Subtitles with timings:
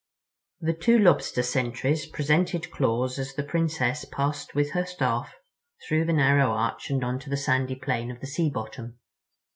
[0.59, 5.35] The two Lobster sentries presented claws as the Princess passed with her Staff
[5.87, 8.97] through the narrow arch and onto the sandy plain of the sea bottom.